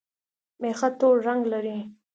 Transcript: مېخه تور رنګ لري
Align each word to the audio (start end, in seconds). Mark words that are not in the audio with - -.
مېخه 0.61 0.89
تور 0.99 1.15
رنګ 1.27 1.41
لري 1.53 1.77